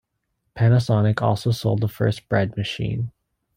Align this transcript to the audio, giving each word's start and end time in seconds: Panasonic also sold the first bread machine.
Panasonic 0.57 1.21
also 1.21 1.51
sold 1.51 1.81
the 1.81 1.87
first 1.87 2.27
bread 2.27 2.57
machine. 2.57 3.11